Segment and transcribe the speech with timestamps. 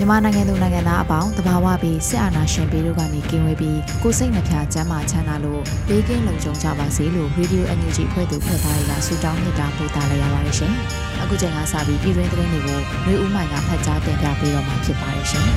[0.00, 10.72] မြန်မာနိုင်ငံသူနိုင်ငံသားအပေါင်းတဘာဝပြီးစစ်အာဏာရှင်ပြည်တို့ကနေကင်းဝေးပြီးကိုစိတ်နှဖျားစမ်းမချမ်းသာလို့ဘေးကင်းလုံခြုံကြပါစေလို့ Radio NUG ဖွဲ့သူဖွဲ့သားတွေကဆုတောင်းမေတ္တာပို့သလိုက်ရပါတယ်ရှင်။
[11.22, 15.44] အခုချိန်ကစပြီးပြည်တွင်းသတင်းတွေကိုမျိုးဦးမိုင်ကဖတ်ကြားတင်ပြပေးတော့မှာဖြစ်ပါတယ်ရှင်။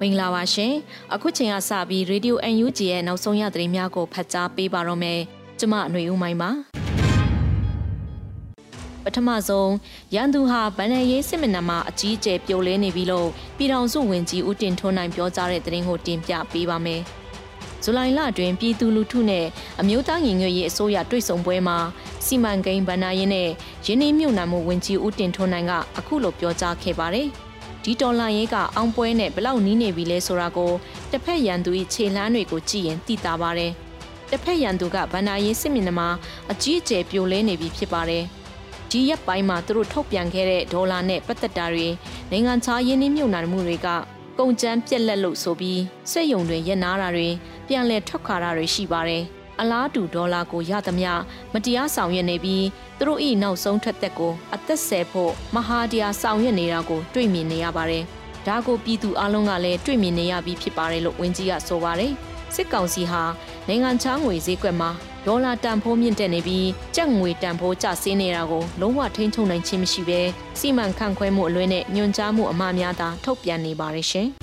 [0.00, 0.72] မင်္ဂလာပါရှင်။
[1.14, 5.20] အခုချိန်ကစပြီး Radio NUG ရဲ့နောက်ဆုံးရသတင်းများကိုဖတ်ကြားပေးပါတော့မယ်။
[5.60, 6.50] ကျမຫນွေဦးမိုင်ပါ။
[9.04, 9.72] ပထမဆုံး
[10.14, 17.02] ရန်သူဟာဗန်နယ်ရေးစစ်မနမှာအကြီးအကျယ်ပြိုလဲနေပြီလို့ပြည်ထောင်စုဝန်ကြီးဦးတင်ထွန်းနိုင်ပြောကြားတဲ့သတင်းကိုတင်ပြပေးပါမယ်။
[17.82, 19.46] ဇူလိုင်လအတွင်းပြည်သူလူထုနဲ့
[19.80, 21.78] အမျိုးသားညီညွတ်ရေးအစိုးရတွေ့ဆုံပွဲမှာ
[22.26, 23.48] စီမံကိန်းဗဏ္ဍာရေးနဲ့
[23.86, 27.28] ရင်းနှီးမြှုပ်နှံမှုဝန်ကြီးဦးတင်ထွန်းနိုင်ကအခုလိုပြောကြားခဲ့ပါတယ်။
[27.84, 30.72] ဒီတော်လှန်ရေးကအောင်ပွဲနဲ့ဘလောက်နီးနေပြီလဲဆိုတာကို
[31.10, 33.72] တစ်ဖက်ရန်သူ၏ခြေလှမ်းတွေကိုကြည့်ရင်သိတာပါတယ်။
[34.30, 36.08] တစ်ဖက်ရန်သူကဗဏ္ဍာရေးစစ်မျက်နှာမှာ
[36.50, 38.24] အကြီးအကျယ်ပြိုလဲနေပြီဖြစ်ပါတယ်။
[38.96, 41.88] ဒီရက်ပိုင်းမှာသူတို့ထုတ်ပြန်ခဲ့တဲ့ဒေါ်လာနဲ့ပတ်သက်တာတွေ
[42.30, 43.88] နိုင်ငံခြားရင်းနှီးမြှုပ်နှံမှုတွေက
[44.38, 47.28] ကုန်ကျန်းပြက်လက်လို့ဆိုပြီးစက်ယုံတွေရနာတာတွေ
[47.68, 49.22] ပြန်လည်ထွက်ခါတာတွေရှိပါတယ်။
[49.60, 51.10] အလားတူဒေါ်လာကိုရသမျှ
[51.52, 52.64] မတရားဆောင်ရွက်နေပြီး
[52.98, 58.04] သူတို့ဤနောက်ဆုံးထွက်သက်ကိုအသက်ဆယ်ဖို့မဟာတရားဆောင်ရွက်နေတာကိုတွေ့မြင်နေရပါတယ်။
[58.46, 62.12] ဒါကိုပြည်သူအလုံးကလည်းတွေ့မြင်နေရပြီးဖြစ်ပါတယ်လို့ဝန်ကြီးကဆိုပါတယ်။
[62.54, 63.22] စစ်ကောင်စီဟာ
[63.68, 64.90] နိုင်ငံခြားငွေဈေးကွက်မှာ
[65.26, 70.20] ဒေါ်လာတန်ဖိုးမြင့်တက်နေပြီးကြက်ငွေတန်ဖိုးကျဆင်းနေတာကိုလုံးဝထိန်းချုပ်နိုင်ခြင်းမရှိဘဲ
[70.58, 74.28] စီမံခန့်ခွဲမှုအလွဲနဲ့ညွှန်ကြားမှုအမှားများသာထုတ်ပြန်နေပါရရှင်။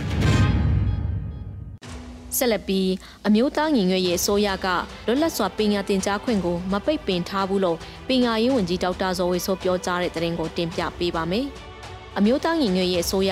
[2.38, 2.90] ဆက်လက်ပြီး
[3.28, 4.68] အမျိုးသားညီညွတ်ရေးအစိုးရက
[5.08, 7.78] လွတ်လပ်စွာပညာသင်ကြားခွင့်ကိုမပိတ်ပင်ထားဘူးလို့
[8.08, 11.46] ပညာရေးဝန်ကြီးဒေါက်တာဇော်ဝေဆိုပြောကြားတဲ့သတင်းကိုတင်ပြပေးပါမယ်။
[12.18, 13.32] အမျိုးသားညီညွတ်ရေးအစိုးရ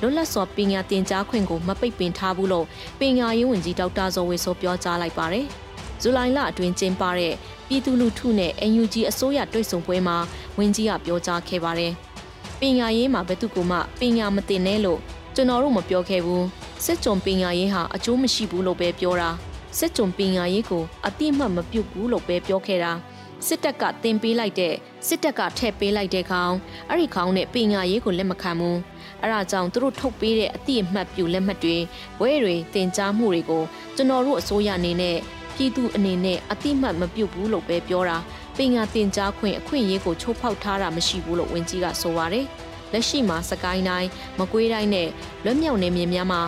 [0.00, 2.66] လွတ်လပ်စွာပညာသင်ကြားခွင့်ကိုမပိတ်ပင်ထားဘူးလို့
[3.00, 5.48] ပညာရေးဝန်ကြီးဒေါက်တာဇော်ဝေဆိုပြောကြားလိုက်ပါတယ်။
[6.02, 7.34] ဇူလိုင်လအတွင်းကျင်းပတဲ့
[7.68, 10.16] ပြည်သူလူထုနဲ့ NUG အစိုးရတွေ့ဆုံပွဲမှာ
[10.58, 11.92] ဝန်ကြီးကပြောကြားခဲ့ပါတယ်။
[12.60, 15.00] ပညာရေးမှာဘယ်သူကမှပညာမသင်နဲ့လို့
[15.34, 16.42] ကျွန်တော်တို့မပြောခဲ့ဘူး။
[16.84, 19.30] စစ်ကြုံပညာရေးဟာအကျိုးမရှိဘူးလို့ပဲပြောတာ။
[19.78, 22.92] စစ်ကြုံပညာရေးကိုအတိအမှတ်မပြုတ်ဘူးလို့ပဲပြောခဲ့တာ။
[23.46, 24.74] စစ်တပ်ကတင်ပေးလိုက်တဲ့
[25.06, 26.56] စစ်တပ်ကထည့်ပေးလိုက်တဲ့ခေါင်း
[26.88, 28.78] အဲ့ဒီခေါင်းနဲ့ပညာရေးကိုလက်မခံဘူး
[29.20, 31.76] အဲ့ဒါကြောင့်သူတို့ထုတ်ပေးတဲ့အတိအမှတ်ပြုလက်မှတ်တွေ
[32.20, 33.62] ဝဲတွေတင် जा မှုတွေကို
[33.96, 35.16] ကျွန်တော်တို့အစိုးရအနေနဲ့
[35.58, 38.18] ပြည်သူအနေနဲ့အတိမတ်မပြုတ်ဘူးလို့ပဲပြောတာ
[38.56, 42.46] ပင်ညာတင် जा ခွင့်အခွင့်အရေးကိုချိုးဖောက်ထားတာမရှိဘူးလို့ဝန်ကြီးကဆိုပါတယ်
[42.92, 44.08] လက်ရှိမှာစကိုင်းတိုင်း
[44.38, 45.08] မကွေးတိုင်းနဲ့
[45.44, 46.42] လွတ်မြောက်နေမြေများမှာ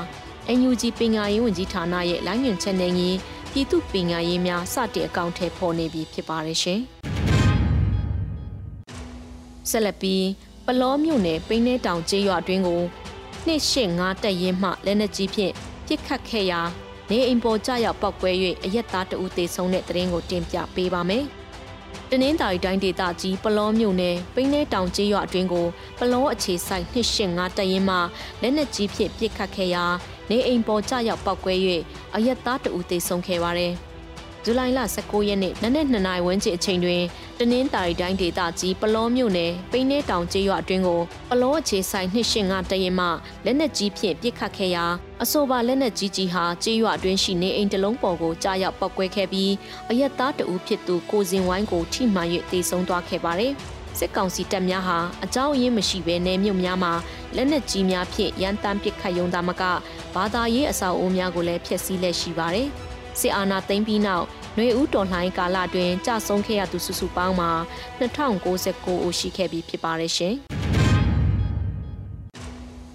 [0.59, 3.11] NUG ပညာရေးဝန်ကြီးဌာနရဲ့လိုင်းညွှန်ချက်နဲ့ညီ
[3.53, 6.81] ပြည်သူပညာရေးများစတင်အကောင့်ထဲပေါ်နေပြီဖြစ်ပါတယ်ရှင်
[9.71, 10.25] ဆက်လက်ပြီး
[10.67, 12.83] ပလောမြို့နယ်ပိန်းနေတောင်ကျေးရွာအတွင်းကို
[13.47, 15.53] နှစ်ရှစ်ငါးတက်ရင်မှလက်နက်ကြီးဖြင့်
[15.87, 16.61] ပြစ်ခတ်ခဲ့ရာ
[17.11, 18.31] နေအိမ်ပေါ်ကြရောက်ပောက်ကွဲ၍
[18.65, 21.25] အရက်သားတအူသေဆုံးတဲ့တရင်ကိုတင်ပြပေးပါမယ်။
[22.11, 25.67] တနင်္သာရီတိုင်းဒေသကြီးပလောမြို့နယ်ပိန်းနေတောင်ကျေးရွာအတွင်းကို
[25.99, 27.97] ပလောအခြေဆိုင်285တရင်မှ
[28.43, 29.85] လက်နက်ကြီးဖြင့်ပစ်ခတ်ခဲ့ရာ
[30.31, 31.55] နေအိမ်ပေါ်ကြရောက်ပောက်ကွဲ၍
[32.15, 33.75] အရက်သားတအူသေဆုံးခဲ့ပါတယ်။
[34.45, 37.03] ဇူလိုင်လ19ရက်နေ့နနက်2နာရီဝန်းကျင်အချိန်တွင်
[37.39, 41.01] တနင်္သာရီတိုင်းဒေသကြီးပလောမြို့နယ်ပိန်းနေတောင်ကျေးရွာအတွင်းကို
[41.31, 43.07] ပလောအခြေဆိုင်285တရင်မှ
[43.45, 44.85] လက်နက်ကြီးဖြင့်ပစ်ခတ်ခဲ့ရာ
[45.23, 49.53] အဆိုပါလက်နက်ကြီးကြီးဟာကျေးရွာအတွင်းရှိနေအိမ်တလုံးပေါ်ကိုကြားရောက်ပောက်ကွဲခဲ့ပြီး
[49.91, 53.53] အရက်သားတဦးဖြစ်သူကိုစင်ဝိုင်းကိုထိမှန်၍တေဆုံးသွားခဲ့ပါတယ်
[53.99, 56.93] စစ်ကောင်စီတပ်များဟာအကြောင်းရင်းမရှိဘဲနေမြို့များမှာ
[57.37, 59.63] လက်နက်ကြီးများဖြင့်ရန်တမ်းပစ်ခတ်ယုံသားမက
[60.15, 62.71] ဘာသာရေးအဆောက်အဦများကိုလည်းဖျက်ဆီးလက်ရှိပါတယ်။
[63.21, 64.25] စစ်အာဏာသိမ်းပြီးနောက်
[64.57, 67.51] ຫນွေဦးတော်လှန်ရေးကာလအတွင်းကြဆုံးခဲ့ရသူစုစုပေါင်းမှာ
[67.99, 70.35] 2069ဦးရှိခဲ့ပြီးဖြစ်ပါတယ်ရှင်။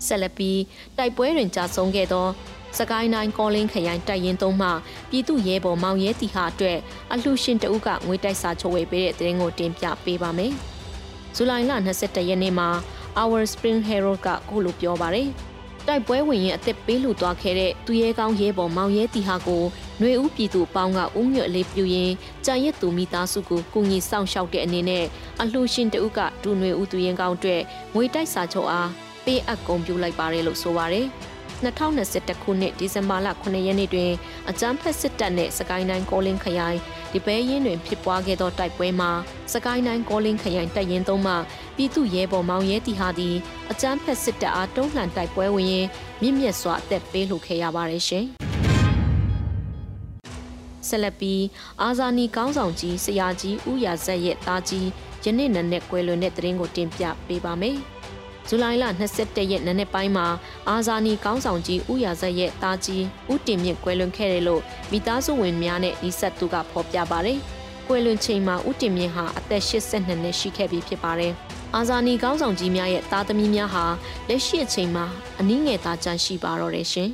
[0.07, 0.59] ဆက်လက်ပြီး
[0.97, 2.27] တိုက်ပွဲတွင်ကြဆုံးခဲ့သော
[2.79, 4.69] စကိုင်းတိုင်းကောလင်းခရိုင်တိုက်ရင်သုံးမှ
[5.09, 6.77] ပြည်သူရဲဘော်မောင်ရဲတီဟာအတွက်
[7.13, 10.53] အလှရှင်တဦးကငွေတိုက်စာချုပ်ဝေပေးတဲ့သတင်းကိုတင်ပြပေးပါမယ်။
[11.35, 12.69] ဇူလိုင်လ22ရက်နေ့မှာ
[13.21, 15.29] Our Spring Hero ကခုလိုပြောပါတယ်။
[15.86, 19.62] တိုက်ပွဲဝင်ရင်အသက်ပေးလူသွားခဲ့တဲ့သူရဲကောင်းရဲဘော်မောင်ရဲတီဟာကို
[19.98, 22.12] ຫນွေဦးပြည်သူအပေါင်းကဥညွတ်လေးပြူရင်
[22.46, 25.04] ကြာရက်သူမိသားစုကိုကုညီဆောင်ရှောက်တဲ့အနေနဲ့
[25.40, 27.62] အလှရှင်တဦးကဒူຫນွေဦးသူရင်ကောင်းအတွက်
[27.94, 28.90] ငွေတိုက်စာချုပ်အား
[29.24, 31.08] ပေးအပ်ကုန်ပြုလိုက်ပါတယ်လို့ဆိုပါတယ်။
[31.64, 34.10] 2021ခုနှစ်ဒီဇင်ဘာလ9ရက်နေ့တွင်
[34.50, 36.78] အကြမ်းဖက်စစ်တပ်နှင့်စကိုင်းတိုင်းကောလင်းခရိုင်
[37.15, 39.11] ဒီပဲရင်တွင်ဖြစ်ပွားခဲ့သောတိုက်ပွဲမှာ
[39.53, 41.33] စကိုင်းတိုင်းကောလင်းခရိုင်တပ်ရင်းသုံးမှ
[41.75, 43.35] ပြည်သူရဲဘော်မောင်ရဲတီဟာသည်
[43.71, 45.89] အကြမ်းဖက်စစ်တပ်အားတုံးလှန်တိုက်ပွဲဝင်ရင်း
[46.21, 48.25] မြင့်မြတ်စွာအသက်ပေးလှူခဲ့ရပါတယ်ရှင်။
[50.87, 51.41] ဆက်လက်ပြီး
[51.81, 54.87] အာဇာနည်ကောင်းဆောင်ကြီးဆရာကြီးဦးရာဇက်ရဲ့သားကြီး
[55.23, 57.77] ယနေ့နနဲ့ကွယ်လွန်တဲ့တရင်ကိုတင်ပြပေးပါမယ်။
[58.47, 58.85] ဇူလိုင်လ
[59.19, 60.27] 22ရက်နေ့နေ့ပိုင်းမှာ
[60.69, 64.61] အာဇာနည်ကောင်းဆောင်ကြီးဦးရာဇက်ရဲ့တာကြီးဦးတင်မြင့်ကွယ်လွန်ခဲ့တယ်လို့
[64.91, 67.37] မိသားစုဝင်များနဲ့ဤဆက်သူကဖော်ပြပါတယ်။
[67.87, 71.33] ကွယ်လွန်ချိန်မှာဦးတင်မြင့်ဟာအသက်82နှစ်ရှိခဲ့ပြီဖြစ်ပါတယ်။
[71.75, 73.85] အာဇာနည်ကောင်းဆောင်ကြီးများရဲ့သားသမီးများဟာ
[74.29, 75.05] လက်ရှိအချိန်မှာ
[75.39, 77.09] အနည်းငယ်သားကြန့်ရှိပါတော့တယ်ရှင်။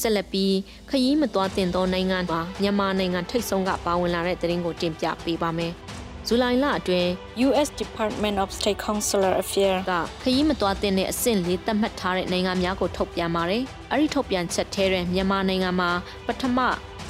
[0.00, 0.54] ဆက်လက်ပြီး
[0.90, 5.74] ခရီးမသွားတင်သောနိုင်ငံမှာမြန်မာနိုင်ငံထိတ်ဆုံးကပါဝင်လာတဲ့တရင်ကိုတင်ပြပေးပါမယ်။
[6.26, 7.10] ဇူလိုင်လအတွင်း
[7.46, 9.92] US Department of State Consular Affairs က
[10.22, 15.90] ခရီးမသွားတဲ့အဆင့်လေးသတ်မှတ်ထားတဲ့နိုင်ငံများကိုထုတ်ပြန်ပါတယ်။အဲ့ဒီထုတ်ပြန်ချက်ထဲတွင်မြန်မာနိုင်ငံမှာ
[16.26, 16.58] ပထမ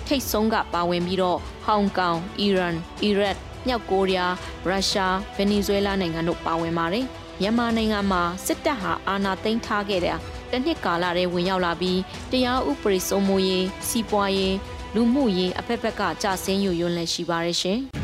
[0.07, 3.35] ထိတ်ဆုံးကပါဝင်ပြီးတော့ဟောင်ကောင်၊အီရန်၊အီရတ်၊
[3.67, 4.33] မြောက်ကိုရီးယား၊
[4.69, 7.05] ရုရှား၊ဗင်နီဇွဲလားနိုင်ငံတို့ပါဝင်ပါတယ်။
[7.41, 10.17] မြန်မာနိုင်ငံမှာစစ်တပ်ဟာအာဏာသိမ်းထားခဲ့တဲ့
[10.51, 12.01] တနှစ်ကာလတည်းဝင်ရောက်လာပြီး
[12.33, 14.55] တရားဥပဒေစိုးမိုးရေး၊စီးပွားရေး၊
[14.95, 17.81] လူမှုရေးအဖက်ဖက်ကကြဆင်းယူရွံ့လည်းရှိပါရဲ့ရှင်။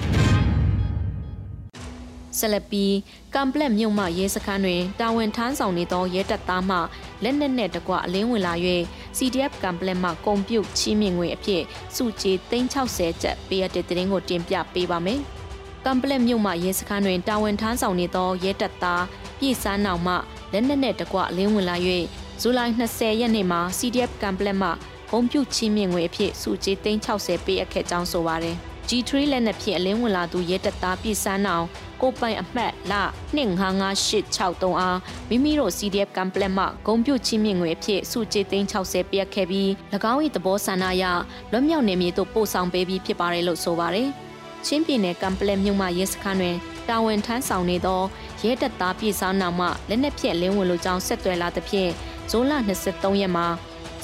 [2.41, 2.95] ဆက်လက်ပြီး
[3.35, 6.77] ကမ်ပလက်မြို့မှရဲစခန်းတွင်တာဝန်ထမ်းဆောင်နေသောရဲတပ်သားမှ
[7.23, 8.55] လက်နက်နဲ့တကွအလင်းဝင်လာ၍
[9.19, 11.63] CDF ကမ်ပလက်မှကွန်ပျူချီးမြှင့်ငွေအဖြစ်
[11.97, 15.21] စုကြည်360ကျပ်ပေးရတဲ့တရင်ကိုတင်ပြပေးပါမယ်။
[15.85, 19.05] ကမ်ပလက်မြို့မှရဲစခန်းတွင်တာဝန်ထမ်းဆောင်နေသောရဲတပ်သား
[19.39, 20.15] ပြည်စန်းနောင်မှ
[20.53, 21.77] လက်နက်နဲ့တကွအလင်းဝင်လာ၍
[22.41, 24.69] ဇူလိုင်20ရက်နေ့မှာ CDF ကမ်ပလက်မှ
[25.11, 28.57] ကွန်ပျူချီးမြှင့်ငွေအဖြစ်စုကြည်360ပေးအပ်ခဲ့ကြောင်းဆိုပါရယ်။
[28.89, 31.65] G3 လက်နက်ဖြင့်အလင်းဝင်လာသူရဲတပ်သားပြည်စန်းနောင်
[32.01, 32.95] ကိုပိုင်အမှတ်လ
[33.37, 34.99] 255863အား
[35.29, 39.69] မိမိတို့ CDF ကမ်ပလက်မှဂုံပြုတ်ချင်းမြင့်ငွေအဖြစ်စုကြေးသိန်း60ပြတ်ခဲ့ပြီး၎
[40.13, 41.05] င်း၏သဘောဆန္ဒအရ
[41.53, 44.09] လွတ်မြောက်နေမည်သို့ပို့ဆောင်ပေးပြီးဖြစ်ပါတယ်လို့ဆိုပါတယ်။
[44.67, 46.57] ချင်းပြည်နယ်ကမ်ပလက်မြို့မှရဲစခန်းတွင်
[46.89, 48.03] တာဝန်ထမ်းဆောင်နေသော
[48.45, 51.91] ရဲတပ်သားပြည်စားနောက်မှလက်နက်ဖြင့်လင်းဝင်လိုကြောင်းဆက်သွယ်လာသဖြင့်
[52.31, 52.53] ဇွန်လ
[52.87, 53.47] 23ရက်မှာ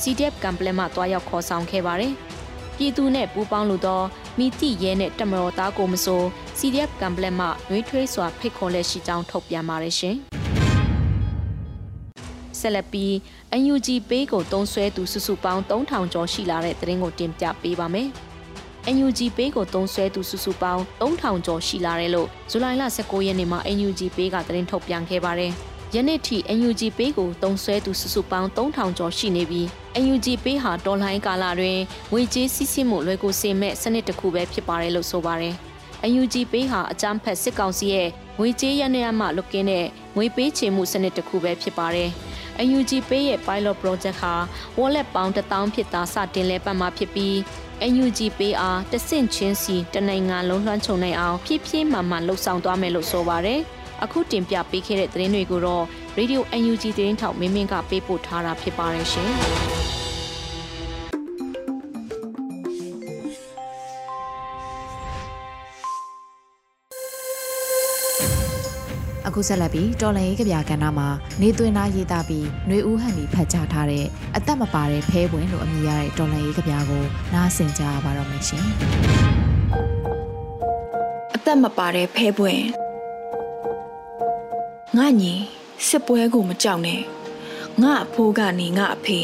[0.03, 2.13] CDF ကမ်ပလက်မှတွားရောက်ခေါ်ဆောင်ခဲ့ပါတယ်။
[2.77, 4.01] ပြည်သူနဲ့ပူးပေါင်းလို့သော
[4.39, 6.25] မိတိရဲနဲ့တမတော်သားကိုမစိုး
[6.59, 10.17] CDF ကံပလက်မှနှွေးထွေးစွာဖိတ်ခေါ်လက်ရှိကြောင်းထုတ်ပြန်ပါတယ်ရှင်။
[12.61, 13.13] ဆက်လက်ပြီး
[13.73, 18.09] UNG ပေးကိုတုံးဆွဲသူစုစုပေါင်း3000ကျော်ရှိလာတဲ့သတင်းကိုတင်ပြပေးပါမယ်။
[19.05, 25.55] UNG ပေးကိုတုံးဆွဲသူစုစုပေါင်း3000ကျော်ရှိလာတယ်လို့ဇူလိုင်လ19ရက်နေ့မှာ UNG ပေးကသတင်းထုတ်ပြန်ခဲ့ပါတယ်။
[25.95, 29.67] ယနေ့ထိ UNG ပေးကိုတုံးဆွဲသူစုစုပေါင်း3000ကျော်ရှိနေပြီး
[30.03, 31.79] UNG ပေးဟာဒေါ်လိုင်းကာလာတွင်
[32.13, 35.55] ငွေကြေးစီးဆင်းမှုလွယ်ကူစေမဲ့စနစ်တစ်ခုပဲဖြစ်ပါတယ်လို့ဆိုပါတယ်။
[36.21, 38.09] UNG ပေးဟာအကြမ်းဖက်စစ်ကောင်စီရဲ့
[38.39, 39.87] ငွေကြေးရန်ရမှလွတ်ကင်းတဲ့
[40.17, 42.11] ငွေပေးချေမှုစနစ်တစ်ခုပဲဖြစ်ပါတယ်။
[42.77, 44.35] UNG ပေးရဲ့ pilot project ဟာ
[44.79, 47.35] wallet ပေါင်း1000ဖြစ်သာစတင်လဲပတ်မှာဖြစ်ပြီး
[48.03, 53.63] UNG ပေးအားတဆင့်ချင်းစီတနိုင်ငံလုံးလွှမ်းခြုံနိုင်အောင်ဖြည်းဖြည်းမှမှလှုပ်ဆောင်သွားမယ်လို့ဆိုပါတယ်။
[54.03, 55.85] အခုတင်ပြပေးခဲ့တဲ့သတင်းတွေကိုတော့
[56.19, 59.33] Radio UNG သတင်းထောက်မင်းမင်းကပေးပို့ထားတာဖြစ်ပါတယ်ရှင်။
[69.35, 71.09] အခုဆက်လက်ပြီးတော်လန်ရေးကဗျာကဏ္ဍမှာ
[71.43, 78.65] နေသွင်းသားရေးသားပြီးຫນွေဦးဟန်ဒီဖတ်ကြားထားတဲ့အသက်မပါတဲ့ဖဲပွင့်လို့အမည်ရတဲ့တော်လန်ရေးကဗျာကိုနားဆင်ကြရပါတော့မယ်ရှင်
[81.35, 82.63] အသက်မပါတဲ့ဖဲပွင့်
[84.99, 85.35] ငါညီ
[85.87, 87.03] စစ်ပွဲကိုမကြောက်နဲ့
[87.83, 89.21] ငါအဖိုးကနေငါအဖေ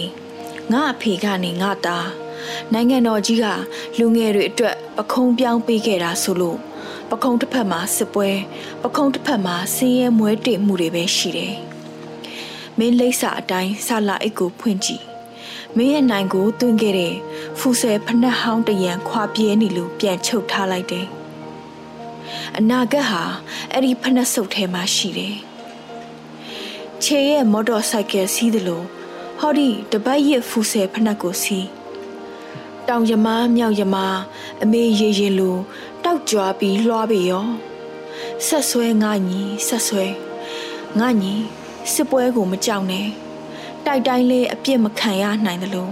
[0.73, 2.09] ငါအဖေကနေငါသား
[2.73, 3.45] နိုင်ငံတော်ကြီးက
[3.99, 6.59] လူငယ်တွေအတွက်ပခုံးပြောင်းပေးခဲ့တာဆိုလို့
[7.11, 8.31] ပခုံးတစ်ဖက်မှာစစ်ပွဲ
[8.83, 11.55] ပခုံးတစ်ဖက်မှာဆင်းရဲမွဲတေမှုတွေပဲရှိတယ်။
[12.79, 15.05] မင်းလိပ်စာအတိုင်းဆလာအိတ်ကိုဖွင့်ကြည့်။
[15.77, 17.15] မင်းရဲ့နိုင်ကိုတွင်ခဲ့တဲ့
[17.59, 21.07] ဖူဆယ်ဖနှက်ဟောင်းတရံခွာပြဲနေလို့ပြန်ချုပ်ထားလိုက်တယ်။
[22.59, 23.23] အနာဂတ်ဟာ
[23.73, 25.37] အဲ့ဒီဖနှက်စုပ်ထဲမှာရှိတယ်။
[27.05, 28.83] ခြေရဲ့မော်တော်ဆိုင်ကယ်စီးသလို
[29.39, 31.69] ဟောဒီတပတ်ရဖူဆယ်ဖနှက်ကိုစီး
[32.89, 34.19] တောင်ယမားမြောက်ယမား
[34.63, 35.57] အမေရေရင်လို
[36.05, 37.47] တောက်ကြွားပြီးလွှားပေရော
[38.47, 40.07] ဆက်ဆွဲငါညီဆက်ဆွဲ
[40.99, 41.35] ငါညီ
[41.93, 43.07] စစ်ပွဲကိုမကြောက်နဲ့
[43.85, 45.89] တိုက်တိုင်းလဲအပြစ်မခံရနိုင်သလို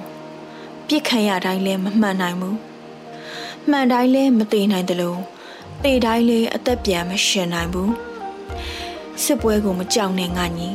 [0.87, 2.59] ပြစ်ခံရတိုင်းလဲမမှန်နိုင်ဘူး
[3.71, 5.17] မှန်တိုင်းလဲမသေးနိုင်သလို
[5.83, 7.93] သေတိုင်းလဲအသက်ပြန်မရှင်နိုင်ဘူး
[9.23, 10.71] စစ်ပွဲကိုမကြောက်နဲ့ငါညီ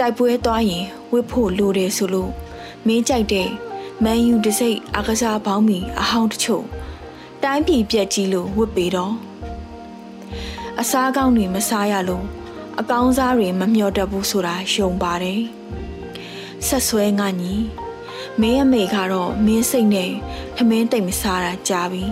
[0.00, 2.32] တိုက်ပွဲသွားရင်ဝစ်ဖို့လိုတယ်ဆိုလို့
[2.86, 3.48] မင်းကြိုက်တဲ့
[4.04, 6.64] မန်ယူတစိတ်အကစားပေါင်းမီအဟောင်းတချို့
[7.42, 9.14] တိုင်းပြည်ပြက်ကြီးလို့ဝစ်ပေတော့
[10.80, 12.24] အစားကောင်းတွေမစားရလို့
[12.80, 15.40] အကောင်းစားတွေမမျှော်တတ်ဘူးဆိုတာယုံပါတယ်
[16.66, 17.54] ဆက်ဆွဲငါညီ
[18.40, 20.12] မင်းအမေကတော့မင်းစိတ်နဲ့
[20.56, 22.04] ထမင်းတိတ်မစားတာကြာပြီ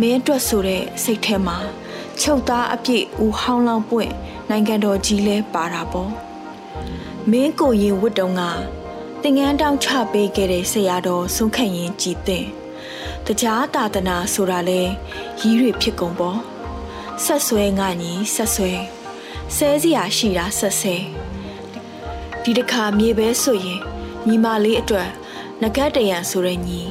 [0.00, 1.58] မင်းအတွက်ဆိုတဲ့စိတ်ထဲမှာ
[2.20, 4.12] ချုပ်သားအပြည့်ဦးဟောင်းလောင်းပွင့်
[4.50, 6.12] နိုင်ငံတော်ကြီးလဲပါတာပေါ့
[7.32, 8.42] မင်းကိုရင်ဝတ်တုံးက
[9.22, 12.44] တင်ငန်းတောင်းချပေးခဲ့တဲ့ဆရာတော်ဆုံးခန့်ရင်ကြည်တဲ့
[13.26, 14.80] တရားတာသနာဆိုတာလဲ
[15.40, 16.38] ရီးတွေဖြစ်ကုန်ပေါ့
[17.24, 18.72] ဆက်ဆွဲငါညီဆက်ဆွဲ
[19.56, 20.94] ဆဲစရာရှိတာဆက်ဆဲ
[22.42, 23.80] ဒီတစ်ခါမြေပဲဆိုရင်
[24.26, 25.08] ညီမလေးအတွက်
[25.62, 26.82] ငကတ်တရံဆိုတဲ့ညီ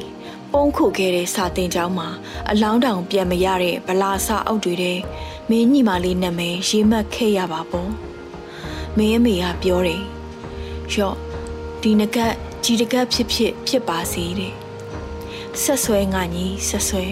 [0.52, 2.10] ပုံခုခဲ့တဲ့စာတင်ကျောင်းမှာ
[2.50, 5.00] အလောင်းတောင်ပြန်မရတဲ့ဗလာစာအုပ်တွေတဲ့
[5.50, 7.92] မင်းညီမလေးနာမည်ရေးမှတ်ခဲ့ရပါပေါ့
[8.98, 10.04] မင်းအမေကပြောတယ်
[10.92, 11.18] ရော့
[11.82, 14.54] ဒီငကတ်ကြီးတကတ်ဖြစ်ဖြစ်ဖြစ်ပါစေတဲ့
[15.62, 17.06] ဆက်ဆွဲငါညီဆက်ဆွဲ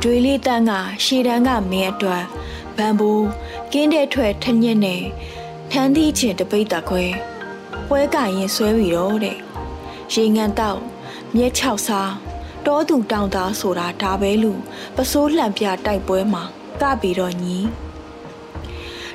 [0.00, 0.72] တွေးလေးတန်းက
[1.04, 2.24] ရှည်တန်းကမင်းအတွက်
[2.76, 3.12] ဘန်ဘူ
[3.72, 5.02] ကင်းတဲ့ထွက်ထညက်နဲ့
[5.70, 7.04] ထန်းသီးချင်တပိတ်တခွဲ
[7.88, 9.38] ပွဲကရင်ဆွဲပြီးတော့တဲ့
[10.12, 10.80] ရေငန်တောက်
[11.34, 12.12] မြက်၆စား
[12.66, 14.52] တောသူတောင်သားဆိုတာဒါပဲလူ
[14.96, 16.42] ပစိုးလှံပြတိုက်ပွဲမှာ
[16.80, 17.58] ကပြီးတော့ညီ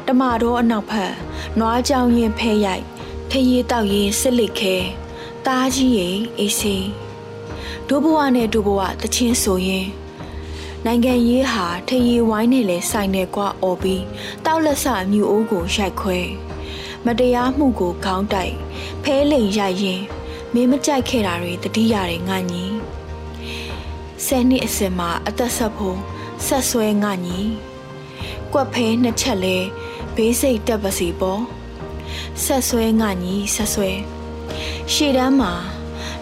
[0.08, 1.14] တမတော်အနောက်ဖက်
[1.60, 2.84] နွားကြောင်ရင်ဖဲရိုက်
[3.30, 4.76] ထရီတောက်ရင်စစ်လိခဲ
[5.46, 6.88] တားကြီးရင်အေးစေး
[7.88, 9.88] ဒုဘဝနဲ့ဒုဘဝတချင်းဆိုရင်
[10.86, 14.04] နိုင်ငံရေးဟာထရီဝိုင်းနဲ့လဲဆိုင်နေကွာအော်ပြီး
[14.46, 16.20] တောက်လက်ဆမြူအိုးကိုရိုက်ခွဲ
[17.06, 18.56] မတရားမှုကိုခေါင်းတိုက်
[19.04, 20.02] ဖဲလိန်ရိုက်ရင်
[20.54, 22.64] မင်းမကြိုက်ခဲ့တာတွေတတိရတယ်ငါညီ
[24.26, 26.00] ဆယ်နှစ်အစင်မှာအသက်ဆက်ဖို့
[26.46, 27.40] ဆက်ဆွဲငါညီ
[28.54, 29.58] ကွက်ဖဲနှစ်ချက်လဲ
[30.16, 31.42] ဘေးစိတ်တက်ပါစီပေါ့
[32.44, 33.92] ဆက်ဆွဲငါညီဆက်ဆွဲ
[34.94, 35.54] ရှေ့တန်းမှာ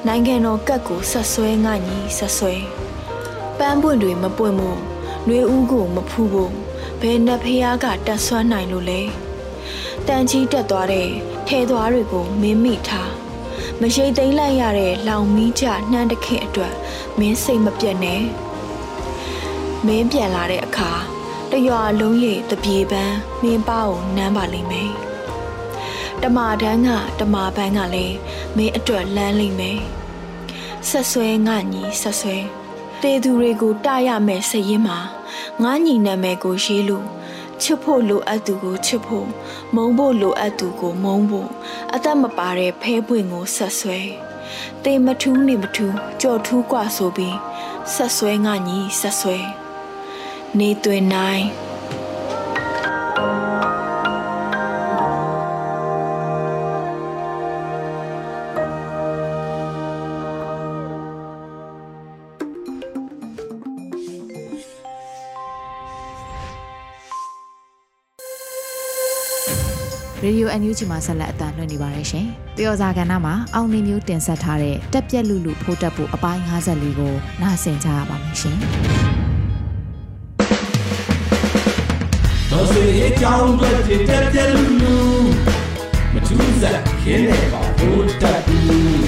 [0.08, 2.54] နိုင်ငံတော်ကတ်ကိုဆက်ဆွဲငါညီဆက်ဆွဲ
[3.58, 4.80] ပန်းပွင့်တွေမပွင့်မို့
[5.28, 6.52] နှွေးဦးကိုမဖူးဖို့
[7.02, 9.02] ဘယ်နှဖျားကတက်ဆွမ်းနိုင်လို့လဲ
[10.08, 11.10] တန်ကြီးတက်သွားတဲ့
[11.48, 13.12] ထဲသွားတွေကိုမင်းမိထား
[13.82, 16.74] မရှိသိမ့်လိုက်ရတဲ့လောင်မီးကြနှမ်းတခင်အတွက်
[17.20, 18.22] မင်းစိတ်မပြတ်နဲ့
[19.86, 20.92] မင်းပြန်လာတဲ့အခါ
[21.52, 24.92] တရွာလုံးရဲ့တပြေပန်းမင်းပါကိုနမ်းပါလိမ့်မယ်
[26.23, 26.89] တမာတန်းက
[27.21, 28.17] တမာပန်းကလည်း
[28.57, 29.81] မင်းအတွက်လမ်းလိမ့်မယ်
[30.89, 32.37] ဆက်ဆွဲငါညီဆက်ဆွဲ
[33.03, 34.99] တေသူတွေကိုတရမယ်စရင်မှာ
[35.63, 37.07] ငါညီနာမည်ကိုရေးလို့
[37.63, 39.29] ချစ်ဖို့လိုအပ်သူကိုချစ်ဖို့
[39.75, 41.51] မုန်းဖို့လိုအပ်သူကိုမုန်းဖို့
[41.95, 43.99] အသက်မပါတဲ့ဖဲပွင့်ကိုဆက်ဆွဲ
[44.85, 47.37] တေမထူးနေမထူးကြော်ထူးกว่าဆိုပြီး
[47.95, 49.39] ဆက်ဆွဲငါညီဆက်ဆွဲ
[50.59, 51.45] နေသွင်းနိုင်
[70.24, 72.26] ရေဒီယို NUG မှာဆက်လက်အသံလွှင့်နေပါတယ်ရှင်။
[72.58, 78.58] တယောဇာကဏ္ဍမှာအောင်နေမျိုးတင်ဆက်ထားတဲ့တက်ပြက်လူလူဖိုးတက်ဖို့အပိုင်း54ကိုနားဆင်ကြရပါမယ်ရှင်။
[82.52, 83.70] တော်စေအကြောင်းတွေ
[84.10, 84.96] တက်ပြက်လူလူ
[86.14, 89.04] မထူးစားခင်းနေပါဖိုးတက်ဘူး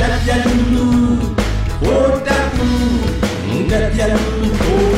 [0.00, 0.84] တက်ပြက်လူလူ
[1.80, 4.97] ဖိုးတက်ဘူးတက်ပြက်လူလူ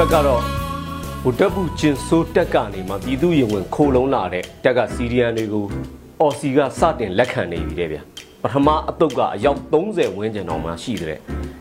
[0.00, 0.42] ဘက်ကတော့
[1.22, 5.64] ဟိုတက်ဘူးချင်းစိုးတက်ကနေမှပြည်သူရင်ဝင်ခိုလုံးလာတဲ့တက်ကစီရီယန်တွေကို
[6.20, 7.98] အော်စီကစတင်လက်ခံနေပြီတဲ့ဗျ
[8.42, 11.18] ပထမအတုပ်ကအယောက်30ဝန်းကျင်တော့မှရှိတဲ့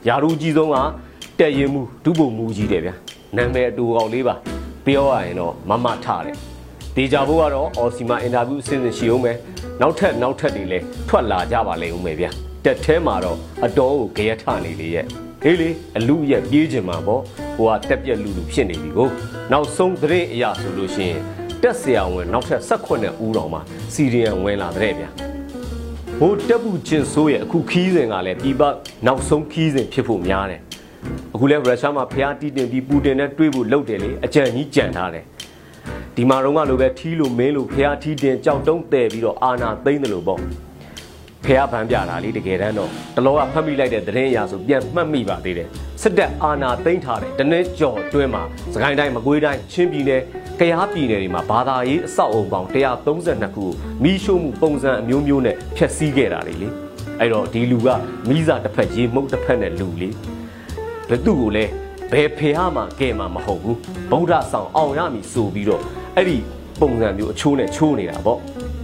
[0.07, 0.75] ယာရူကြီးဆုံးက
[1.39, 2.91] တက်ရင်မှုဒုဗိုလ်မှုကြီးတယ်ဗျ
[3.37, 4.35] နာမည်အတူအောင်လေးပါ
[4.85, 6.35] ပြောရရင်တော့မမထတယ်
[6.95, 9.31] ဒေဂျာဘိုးကတော့အော်စီမှာအင်တာဗျူးအစဉ်စဉ်ရှိအောင်ပဲ
[9.81, 12.25] နောက်ထပ်နောက်ထပ်တွေလည်းထွက်လာကြပါလိမ့်ဦးမယ်ဗျ
[12.65, 17.21] တက်ထဲမှာတော့အတော်ကိုကြရထနေလေရဲ့ ဟေးလေအလူရက်ပြေးချင်မှာပေါ့
[17.55, 19.09] ဟိုကတက်ပြက်လူလူဖြစ်နေပြီကို
[19.51, 21.21] နောက်ဆုံးသတင်းအရာဆိုလို့ရှိရင်
[21.61, 23.61] တက်ဆရာဝန်နောက်ထပ်18ဦးတော်မှာ
[23.93, 25.09] စီရီယံဝင်လာတဲ့ဗျာ
[26.19, 28.61] ဟိုတက်ဘူးချင်းဆိုးရဲ့အခုခီးစဉ်ကလည်းပြည်ပ
[29.05, 30.61] နောက်ဆုံးခီးစဉ်ဖြစ်ဖို့များတယ်
[31.33, 35.25] အခုလဲရုရှားမှာဖျားတီးတင်ပြီးပူတင်နဲ့တွေ့ဖို့လုပ်တယ်လေအကြံကြီးကြံထားတယ်
[36.15, 40.39] ဒီမှာတော့ကလိုပဲထီးလို့မင်းလို့ဖျားထီးတင်ကြောက်တုံးတဲပြီးတော့အာနာသိမ့်တယ်လို့ပေါ့
[41.45, 45.67] ဖះဗန်းပြတာလေတကယ်တမ်းတော့တလောကဖတ်မိလိုက်တဲ့သတင်းအရာဆိုပြန်မှတ်မိပါသေးတယ်
[46.01, 50.21] စစ်တပ်အာဏာသိမ်းထားတဲ့တနည်းကြော်တွင်းမှာစကိုင်းတိုင်းမကွေးတိုင်းချင်းပြည်နယ်
[50.59, 53.65] ကယားပြည်နယ်တွေမှာဘာသာရေးအဆောက်အုံပေါင်း132ခု
[54.03, 56.69] မိရှို့မှုပုံစံအမျိုးမျိုးနဲ့ဖျက်ဆီးခဲ့တာလေလေ
[57.19, 57.87] အဲ့တော့ဒီလူက
[58.29, 60.09] မိစာတစ်ဖက်ရေမှုတ်တစ်ဖက်နဲ့လူလေ
[61.09, 61.65] ဘယ်သူ့ကိုလဲ
[62.11, 63.77] ဘယ်ဖေဟာမှကဲမှာမဟုတ်ဘူး
[64.11, 65.81] ဗုဒ္ဓဆောင်အောင်ရမည်ဆိုပြီးတော့
[66.15, 66.37] အဲ့ဒီ
[66.81, 68.39] ပုံစံမျိုးအချိုးနဲ့ချိုးနေတာပေါ့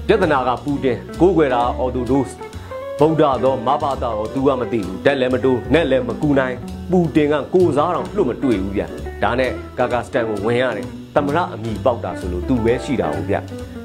[0.08, 2.51] ပြဿနာကပူတင်ကိုးကွယ်တာအော်တိုဒိုစ်
[3.00, 6.56] ဗုဒ္ဓသောမဘာသာတော့ तू ကမသိဘူးတက်လည်းမတိုးနဲ့လည်းမကူနိုင်
[6.92, 8.84] ပူတင်ကကိုစားတော်လွတ်မတွေ့ဘူးဗျ
[9.24, 13.36] ဒါနဲ့ကာကာစတန်ကိုဝင်ရတယ်သမရအမိပေါက်တာဆိုလို့ तू ပဲရှိတာဟုတ်ဗျ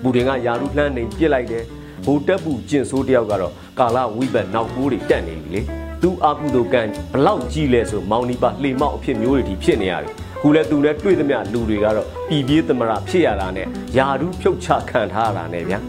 [0.02, 1.64] ပူတင်ကယာရုလှမ်းနေပြစ်လိုက်တယ်
[2.06, 5.60] ဘိုးတက်ပူကျင်ဆိုးတယောက်ကတော့ကာလာဝိဘတ်နောက်ကိုးတွေတက်နေပြီလေ
[6.02, 6.82] သူအာကုသိုကံ
[7.12, 13.66] ဘလောက်ကြီးလဲဆိုမောင်နီပါလှေမောက်အဖြစ်မျိုးတွေဒီဖြစ်နေရတယ်ခုလဲသူနဲ့တွေ့သမျှလူတွေကတော့ပြည်ပြေးသမရဖြစ်ရတာနဲ့
[13.98, 15.80] ယာရုဖြုတ်ချခံထားရတာနဲ့ဗျာ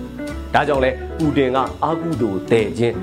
[0.54, 2.96] ဒါကြောင့်လဲပူတင်ကအာကုသိုတဲခြင်း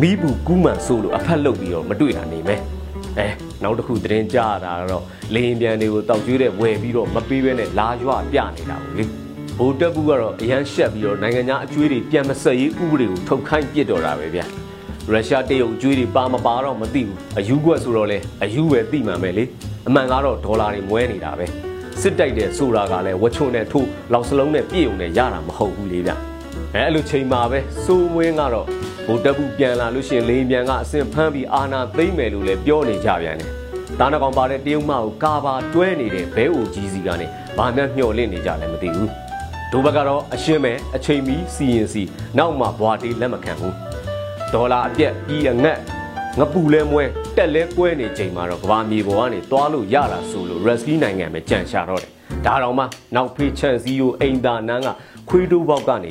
[0.00, 2.60] မိဘူးကူးမှန်ဆိုလို့အဖက်လုပ်ပြီးတော့မတွေ့တာနေမယ်
[3.18, 3.28] အဲ
[3.62, 5.04] နောက်တစ်ခုသတင်းကြားရတာကတော့
[5.34, 9.04] လေရင်ပြန်တွေကိုတောက်ကျွေးတဲ့ဝယ်ပြီးတော့မပေးဘဲနဲ့လာရွပြနေတာကိုလေ
[9.58, 14.44] ဘိုးတက်ဘူးကတော့အရန်ရှက်ပြီးတော့နိုင်ငံသားအကျွေးတွေပြန်မဆက်ရေးဥပဒေကိုထုတ်ခိုင်းပြစ်တော့တာပဲဗျာ
[15.10, 19.44] ရုရှားတရုတ်အကျွေးတွေပါမပါတော့မသိဘူးအယူကွက်ဆိုတော့လေအယူပဲသိမှန်ပဲလေ
[19.88, 21.46] အမှန်ကတော့ဒေါ်လာတွေမွဲနေတာပဲ
[22.00, 26.27] စစ်တိုက်တဲ့ဆိုတာကလည်းဝချုံနဲ့ထိုးလောက်စလုံးနဲ့ပြည့်ုံနဲ့ရတာမဟုတ်ဘူးလေဗျ
[26.74, 28.66] အဲအဲ့လိုချိန်မှာပဲစိုးမွင်းကတော့
[29.06, 33.50] ဘိုတက်ဘူးပြန်လာလို့ရှိရင်လေပြန်ကအစင်ဖမ်းပြီးအာနာသိမ့်မယ်လို့လည်းပြောနေကြပြန်တယ်
[33.98, 37.26] တားနှကောင်ပါတဲ့တရုတ်မကိုကာဘာတွဲနေတဲ့ဘဲအိုကြီးစီကနေ
[37.58, 39.10] ဘာနဲ့မျှော်လင့်နေကြလဲမသိဘူး
[39.72, 42.02] ဒိုဘက်ကတော့အရှင်းမဲ့အချိန်မီစီရင်စီ
[42.38, 43.74] နောက်မှဘွာတေးလက်မခံဘူး
[44.52, 45.78] ဒေါ်လာအပြက်ပြီးအငတ်
[46.38, 47.04] ငပူလဲမွဲ
[47.36, 52.10] တက်လဲကွဲနေချိန်မှာတော့ကဘာမြေပေါ်ကနေတွားလို့ရတာဆိုလို့ရက်စကီနိုင်ငံပဲကြံရှာတော့တယ်
[52.46, 52.84] ဒါတော့မှ
[53.14, 54.88] နောက်ဖေးချန်စီယိုအိမ်သာနန်းက
[55.28, 56.10] ခွေးတိုးပေါက်ကနေ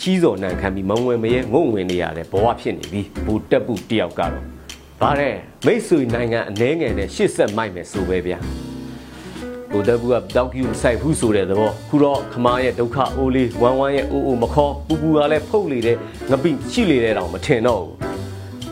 [0.00, 4.32] ချီးစော်နံခံပြီးမုံဝင်မရဲငုံဝင်နေရတဲ့ဘဝဖြစ်နေပြီဘူတက်ပူတယောက်ကတော့
[5.00, 5.34] ဗါတဲ့
[5.66, 8.38] မိတ်ဆွေနိုင်ငံအနှဲငယ်နဲ့ရှစ်ဆက်မိုက်မယ်ဆိုပဲဗျာ
[9.72, 15.96] ကိုတဘူးကတောက်ကျူစိုက်ဘူးဆိုတဲ့သဘောခုတော့ခမားရဲ့ဒုက္ခအိုးလေးဝမ်းဝမ်းရဲ့အိုးအိုးမခေါ်ပူပူကလည်းဖုတ်လေတဲ့
[16.30, 18.08] ငပိရှိလေတဲ့တောင်မထင်တော့ဘူး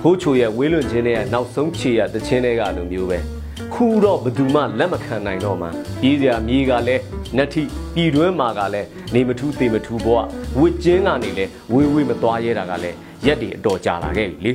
[0.02, 3.35] ဖိုးချိုရဲ့ဝေးလွန်ခြင်းတွေကနောက်ဆုံးခြေရတခြင်းတွေကလိုမျိုးပဲ
[3.76, 5.68] ခုတော့ဘသူမှလက်မခံနိုင်တော့မှ
[6.00, 7.02] ပြည်စရာမြေကလည်း
[7.36, 7.62] နတ်ထိ
[7.94, 10.18] ပြည်တွင်းမှာကလည်းနေမထူးသေမထူးဘဝ
[10.58, 14.52] ဝစ်ကျင်းကနေလည်းဝေးဝေးမသွားရဲတာကလည်းရက်တွေအတော်ကြာလာခဲ့ပြီလေ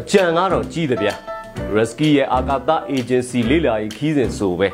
[0.00, 1.14] အကြံကတော့ကြီးတယ်ဗျာ
[1.74, 4.68] ရက်စကီရဲ့အာကာသအေဂျင်စီလေးလာရေးခီးစဉ်ဆိုပဲ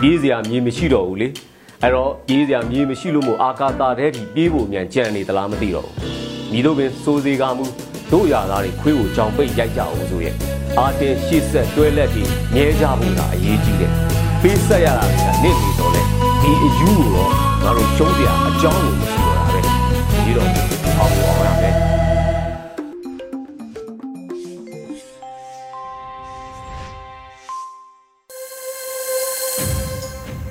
[0.00, 1.28] ပြေးစရာမြေမရှိတော့ဘူးလေ
[1.82, 7.66] အဲ့တော့ပြေးစရာမြေမရှိလို့မို့အာကာသထဲထိပြေးဖို့မြန်ကြံနေသလားမသိတော့ဘူးမိတို့ပင်စိုးစေကမှု
[8.12, 10.34] တို့ရသားတွေခွေးကိုကြောင်ပိတ်ရိုက်ကြအောင်ဆိုရဲ့
[10.78, 13.92] အာတင်ရှေ့ဆက်တွဲလက်ပြီးမြဲကြဖို့ကအရေးကြီးတယ်
[14.42, 15.12] ပေးဆက်ရတာက
[15.42, 16.02] နေ့နေတော့လေ
[16.42, 17.30] ဒီအယူကိုတော့
[17.62, 19.60] ငါတို့ရှုံးစရာအကြောင်းကိုမရှိတော့တာပဲ
[20.24, 20.73] ဒီတော့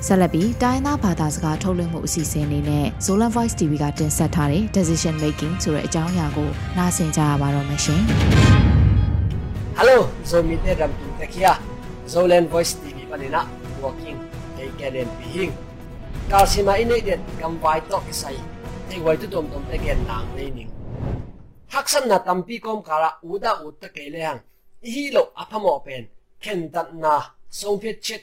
[0.08, 8.02] ဆက်လက်ပြီးတိုင်းသားဘာသာစကားထုတ်လွှင့်မှုအစီအစဉ်အနေနဲ့ Zola Voice TV ကတင်ဆက်ထားတဲ့ Decision Making ဆိုတဲ့အကြောင်းအရာကိုနားဆင်ကြရပါတော့မယ်ရှင်
[9.78, 9.98] Hello,
[10.30, 11.52] Zomite Rampin Takia,
[12.12, 13.40] Zolan Voice TV Panina,
[13.82, 14.18] Walking,
[14.56, 15.52] Kaiken Pihing.
[16.30, 18.38] Kalsima inaidet kam vai to kisai,
[18.88, 20.70] te wai tu tom tom again nang lening.
[21.74, 24.40] Haksan na tampi kom kara uda utta kailehang,
[24.88, 26.04] ihilo apamo pen,
[26.44, 27.14] ken tat na,
[27.50, 28.22] song phet chet,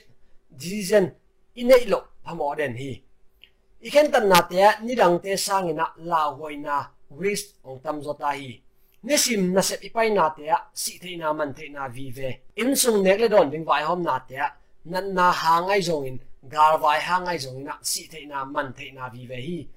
[1.54, 3.02] decision inailo pamo den hi.
[3.82, 8.62] Iken tan na te nirang te sangina la hoi na, wrist ong tam zota hi.
[9.02, 12.76] nisim na se ipai na te si te na man te na vi ve in
[12.76, 14.38] sung nek le don ding vai hom na te
[14.84, 16.18] nan na ha ngai zong in
[16.52, 19.68] gar vai ha ngai zong na si te na man te na vi ve hi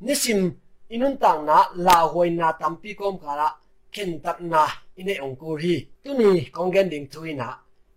[0.00, 0.40] nisim
[0.88, 3.48] inun tang na la hoi na tampi kom kara
[3.92, 4.64] ken tat na
[4.96, 7.48] ine ong kur hi tu ni kong gen ding thui na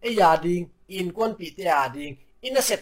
[0.07, 2.81] e ya ding in kon pi te a ding ina a sep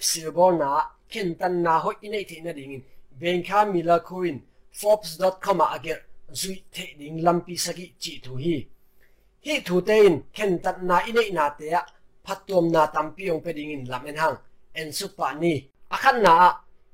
[0.60, 0.70] na
[1.10, 2.84] ken tan na ho ina the na ding
[3.20, 4.41] benka mila coin
[4.72, 6.00] forbes.com a ager
[6.32, 8.68] zui the ding lampi sagi chi thu hi.
[9.46, 11.82] Hi thu te in ken tan na ina ina te a,
[12.26, 14.38] phatom na tampi ong pe ding in lamen hang.
[14.74, 15.54] En su pa ni.
[15.96, 16.34] Akhan na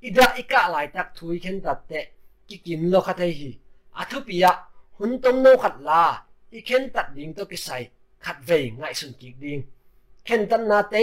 [0.02, 2.00] ida ika lai tak thui ken tat te
[2.48, 3.52] ki kin lo kha hi.
[4.02, 4.52] Athu pia
[4.98, 6.04] hun tom no khat la,
[6.58, 7.84] i ken tat ding to ki sai,
[8.26, 9.62] khat ve ngai sun ki ding.
[10.28, 11.00] Ken tan na te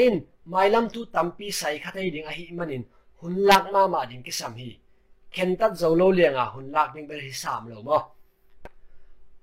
[0.49, 2.83] in mai lam tu tampi sai kha te ding a hi manin
[3.21, 4.79] hun lak ma ma ding ki sam hi
[5.31, 7.99] ken tat zo lo lianga hun lak ding ber hi sam lo mo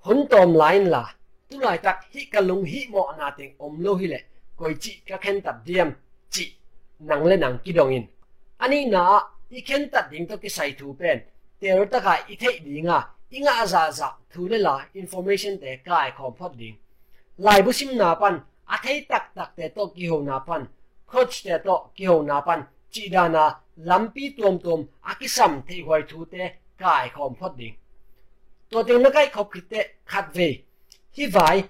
[0.05, 1.03] hun tom line la
[1.49, 4.19] tu lai tak hi ka lung hi mo na ting om lo hi le
[4.57, 5.89] koi chi ka khen tat diam
[6.33, 6.45] chi
[6.99, 8.05] nang le nang ki dong in
[8.63, 9.01] ani na
[9.49, 11.17] i khen tat ding to ki sai thu pen
[11.59, 12.99] ter ta ka i thei dinga
[13.37, 16.75] inga aza za thule la information te kai khom phot ding
[17.37, 18.35] lai bu sim na pan
[18.73, 20.63] a thei tak tak te to ki ho na pan
[21.15, 26.01] coach te to, kêu na pan chỉ đa na, lampi tuom tuom akisam thấy hoài
[26.09, 27.71] thu te cái khom phát đi
[28.69, 30.57] tôi tiếng nó cái khóc kite khát về
[31.13, 31.63] hi vải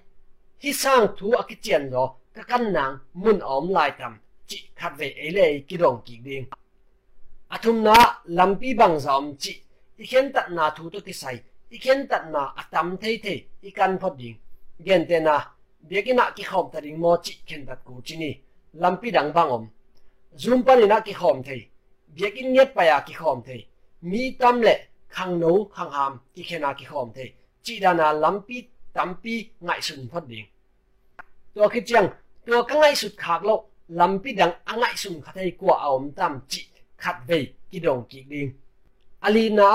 [0.59, 5.09] hi sang thu akichian lo, ka kan nang, mun om lai tam chỉ khát về
[5.09, 6.37] ấy e lệ e kỳ đồng kỳ đi
[7.47, 9.61] athum na, lampi bang zom chỉ
[9.97, 14.35] ikhen tat na thu to kisai ikhen tat na atam thei thei ikan phot ding.
[14.85, 15.51] Gen te na
[15.89, 18.44] biagina ki khom taring mo, chi khen tat ku chini
[18.75, 19.69] lampi dang bang om.
[20.37, 21.69] Zoom pan ina ki khom thei.
[22.15, 23.67] Biakin net pa ya ki khom thei.
[24.01, 24.75] Mi tam le,
[25.09, 27.33] khang no khang ham, ki khena ki khom thei.
[27.63, 30.47] Chi da na lampi, tampi, ngai sun phot ding.
[31.55, 32.09] To ki chang
[32.45, 36.61] to ka ngai sut khak lo, lampi dang angai sun khathei kwa om tam chi
[36.97, 38.53] khat ve ki dong ki ding.
[39.19, 39.73] Alina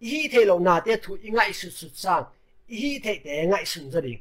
[0.00, 2.24] hi thế lo na te thu ingai su su sang
[2.68, 4.20] hi thế te ngai sun za ding.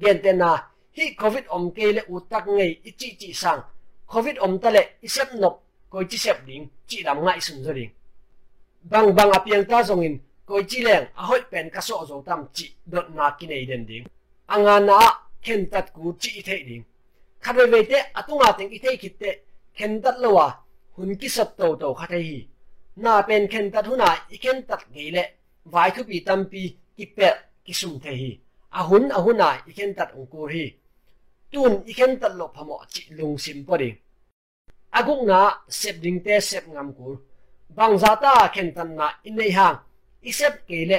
[0.00, 3.62] Gen te na hi covid om ke le u tak ngei i chi chi sang.
[4.06, 7.64] Covid om ta le i sep nop ko chi sep ding, chi dam ngai sun
[7.64, 7.90] zo ding.
[8.82, 12.22] Bang bang apiang ta zong in ko chi leng, a hoi pen ka so zo
[12.26, 14.04] tam chi dot na ki nei den ding.
[14.46, 14.98] Anga na
[15.42, 16.84] ken tat ku chi i the ding.
[17.40, 19.30] Khabe ve te, atunga teng i the khit te,
[19.76, 20.46] ken tat lo wa,
[20.96, 22.40] hun ki sap to to kha thei hi.
[22.96, 25.24] Na pen ken tat huna i ken tat ge le,
[25.64, 26.62] vai thu pi tam pi
[26.96, 27.28] ki pe
[27.64, 28.32] ki sum thei hi.
[28.78, 30.64] Ahun ahuna a huna i ken tat ong ko hi
[31.52, 33.74] tun i ken tat lo phamo chi lung sim po
[34.98, 37.08] agung na, sep ding te, sep ngam ku
[37.76, 39.78] bang zata ken tan na, in nei hang
[40.28, 40.98] i sep ke le,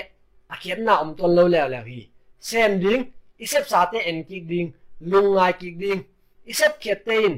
[0.54, 2.00] a na om ton lo le le hi
[2.40, 3.04] sem ding
[3.42, 6.02] ý xếp sa te en ki ding, lung ngai ki ding.
[6.46, 7.36] Ý xếp khiat te in,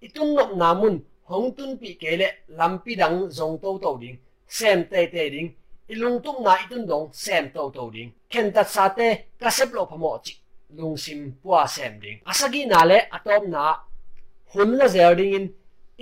[0.00, 3.98] i tun nop na mun, hong tun pi ke le lampi dang zong to to
[4.00, 4.16] ding.
[4.48, 5.48] Sem te te ding
[5.88, 8.10] ilung tung na itun dong, sem to to ding.
[8.30, 9.08] Ken tat sa te,
[9.40, 10.34] ka sep lo phamo chi
[10.76, 13.64] lung sim pua sem ding asagi na le atom na
[14.52, 15.46] hun la zer ding in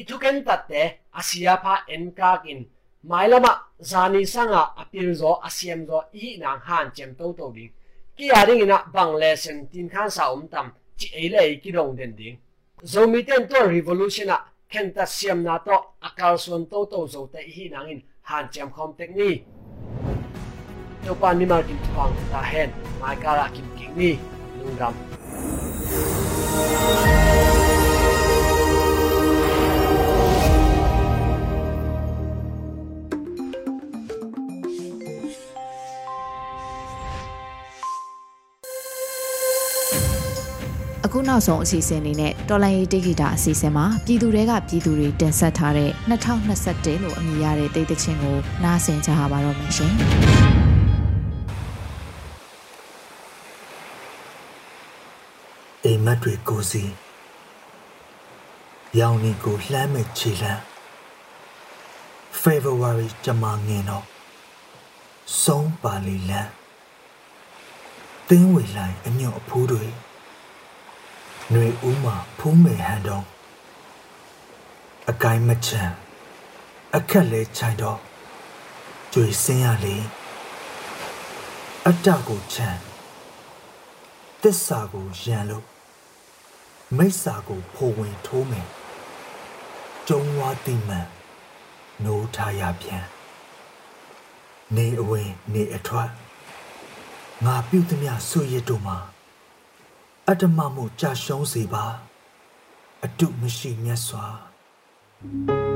[0.01, 0.83] itu tatte
[1.21, 2.61] asia pha en ka kin
[3.03, 7.73] mailama, zani sanga apil zo asiem zo i nang han, chem to to ding
[8.17, 11.57] ki ya ding ina bang le sen, tin khan sa um tam, chi ei le
[11.57, 12.39] ki dong den ding.
[12.85, 17.07] Zo mi ten to, revolution a ken ta siam na to, akal son to to
[17.09, 19.45] zo te hi nang in han, chem, khom tek ni.
[21.07, 24.19] To pa ni mar kim pang ta hen, mai kara kim king ni.
[24.65, 24.95] Lung ram
[41.05, 49.93] ။အခုနောက်ဆုံးအစီအစဉ်အနေနဲ့တော်လိုင်းရေးတိဂီတာအစီအစဉ်မှာပြည်သူတွေကပြည်သူတွေတင်ဆက်ထားတဲ့2021လို့အမည်ရတဲ့တိတ်တချင်းကိုနားဆင်ကြပါတော့မယ်ရှင်။
[56.01, 56.83] မ်မက်တွေကိုစီ
[58.99, 60.63] ရောင်နေကိုလှမ်းမဲ့ခြေလှမ်း
[62.43, 64.07] February ကြမှာငင်တော့
[65.43, 66.51] ဆုံးပါလီလန်း
[68.29, 69.85] သင်းဝေလိုက်အညွန့်အဖိုးတွေ
[71.51, 73.25] ຫນွေဦးမှာဖူးမယ်ဟန်တော့
[75.11, 75.95] အကိုင်းမချမ်း
[76.97, 77.99] အခက်လဲခြိုင်တော့
[79.13, 79.97] ကြွေစင်းရလေ
[81.87, 82.81] အတ္တကိုချမ်း
[84.43, 85.80] သစ္စာကိုရန်လို့
[86.99, 88.69] မိစ္ဆာကိုဖိုဝင်ထိုးမယ်
[90.09, 91.09] ကျုံဝါတိမှန်
[92.05, 93.05] နိုးထားရပြန်
[94.77, 96.11] နေအဝင်နေအထွက်
[97.45, 98.99] ငါပြုသမျှဆွရစ်တို့မှာ
[100.29, 101.85] အတ္တမမှုကြာရှုံးစေပါ
[103.05, 104.27] အတုမရှိမြတ်စွာ
[105.69, 105.70] မ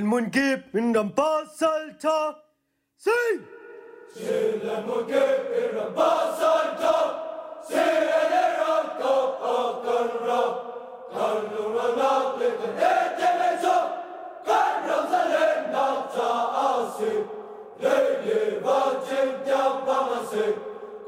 [0.00, 2.42] del Munkip in Rampas Alta.
[2.96, 3.10] Sí.
[4.14, 6.96] Sin del Munkip in Rampas Alta.
[7.68, 9.12] Sí, en el Alto
[9.52, 10.42] Alcarra.
[11.12, 12.68] Carlo Ronaldo, el que
[13.18, 13.76] te besó.
[14.46, 16.32] Carlo Zalenda, ya
[16.70, 17.12] así.
[17.82, 20.46] Le lleva a gente a Pamasé.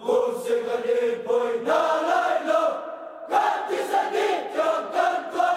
[0.05, 2.65] Cusica, le voy a la ilo.
[3.31, 5.52] Cantis, el dicho, canto a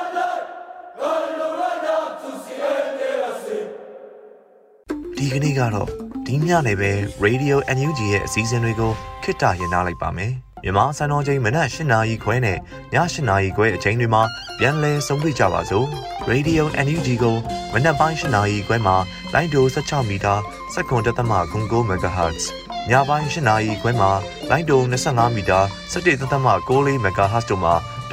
[5.18, 5.90] ဒီကနေ့ကတော့
[6.26, 6.92] ဒီညနေပဲ
[7.26, 8.92] Radio NUG ရဲ့အစည်းအဝေးတွေကို
[9.24, 12.60] ခਿੱတရနာလိုက်ပါမယ်။မြန်မာစံတော်ချိန်မနက်၈နာရီခွဲနဲ့ည
[12.94, 14.24] ၈နာရီခွဲအချိန်တွေမှာ
[14.60, 15.88] ပြန်လည်ဆုံးဖြတ်ကြပါစို့။
[16.32, 17.36] Radio NUG ကို
[17.74, 18.96] မနက်ပိုင်း၈နာရီခွဲမှာ
[19.34, 20.34] လိုင်းဒို16မီတာ
[20.74, 22.44] 7.3 MHz
[22.90, 24.12] ညပိုင်း၈နာရီခွဲမှာ
[24.50, 25.60] လိုင်းဒို25မီတာ
[25.94, 27.74] 17.6 MHz တို့မှာ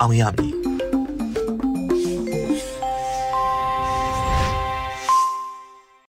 [0.00, 0.67] အောင်ရမည်